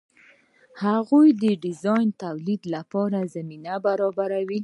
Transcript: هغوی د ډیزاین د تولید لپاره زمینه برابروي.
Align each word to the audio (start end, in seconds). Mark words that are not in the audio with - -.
هغوی 0.83 1.27
د 1.43 1.45
ډیزاین 1.63 2.07
د 2.11 2.15
تولید 2.23 2.61
لپاره 2.75 3.29
زمینه 3.35 3.73
برابروي. 3.85 4.59